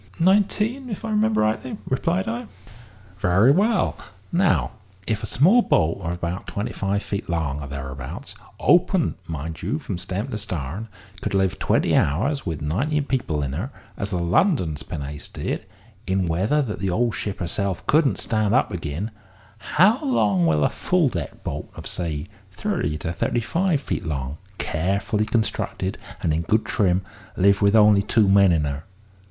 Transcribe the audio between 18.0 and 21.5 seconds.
stand up agin, how long will a full decked